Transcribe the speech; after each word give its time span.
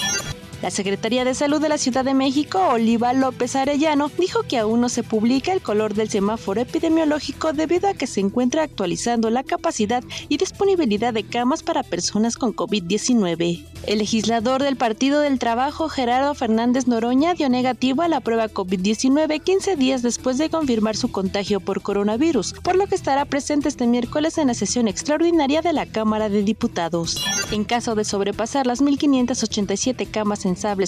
La 0.60 0.72
Secretaría 0.72 1.24
de 1.24 1.36
Salud 1.36 1.60
de 1.60 1.68
la 1.68 1.78
Ciudad 1.78 2.04
de 2.04 2.14
México, 2.14 2.58
Oliva 2.72 3.12
López 3.12 3.54
Arellano, 3.54 4.10
dijo 4.18 4.42
que 4.42 4.58
aún 4.58 4.80
no 4.80 4.88
se 4.88 5.04
publica 5.04 5.52
el 5.52 5.60
color 5.60 5.94
del 5.94 6.10
semáforo 6.10 6.60
epidemiológico 6.60 7.52
debido 7.52 7.88
a 7.88 7.94
que 7.94 8.08
se 8.08 8.18
encuentra 8.18 8.64
actualizando 8.64 9.30
la 9.30 9.44
capacidad 9.44 10.02
y 10.28 10.36
disponibilidad 10.36 11.14
de 11.14 11.22
camas 11.22 11.62
para 11.62 11.84
personas 11.84 12.36
con 12.36 12.56
COVID-19. 12.56 13.64
El 13.86 13.98
legislador 13.98 14.60
del 14.62 14.76
Partido 14.76 15.20
del 15.20 15.38
Trabajo, 15.38 15.88
Gerardo 15.88 16.34
Fernández 16.34 16.88
Noroña, 16.88 17.34
dio 17.34 17.48
negativo 17.48 18.02
a 18.02 18.08
la 18.08 18.20
prueba 18.20 18.48
COVID-19 18.48 19.40
15 19.40 19.76
días 19.76 20.02
después 20.02 20.38
de 20.38 20.50
confirmar 20.50 20.96
su 20.96 21.12
contagio 21.12 21.60
por 21.60 21.82
coronavirus, 21.82 22.54
por 22.64 22.74
lo 22.74 22.88
que 22.88 22.96
estará 22.96 23.24
presente 23.26 23.68
este 23.68 23.86
miércoles 23.86 24.38
en 24.38 24.48
la 24.48 24.54
sesión 24.54 24.88
extraordinaria 24.88 25.62
de 25.62 25.72
la 25.72 25.86
Cámara 25.86 26.28
de 26.28 26.42
Diputados. 26.42 27.24
En 27.52 27.64
caso 27.64 27.94
de 27.94 28.04
sobrepasar 28.04 28.66
las 28.66 28.82
1.587 28.82 30.10
camas 30.10 30.44